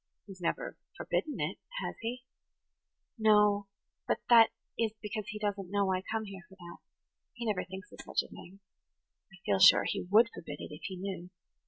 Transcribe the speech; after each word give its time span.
"He 0.25 0.31
has 0.31 0.41
never 0.41 0.77
forbidden 0.97 1.39
it, 1.39 1.59
has 1.83 1.95
he?" 2.01 2.25
"No, 3.19 3.67
but 4.07 4.17
that 4.29 4.49
is 4.75 4.93
because 4.99 5.27
he 5.27 5.37
doesn't 5.37 5.69
know 5.69 5.93
I 5.93 6.01
come 6.01 6.23
here 6.25 6.41
for 6.49 6.55
that. 6.55 6.77
He 7.33 7.45
never 7.45 7.63
thinks 7.63 7.91
of 7.91 7.99
such 8.01 8.23
a 8.23 8.27
thing. 8.31 8.61
I 9.31 9.37
feel 9.45 9.59
sure 9.59 9.83
he 9.83 10.01
would 10.09 10.31
forbid 10.33 10.59
it, 10.59 10.71
if 10.73 10.81
he 10.85 10.97
knew. 10.97 11.29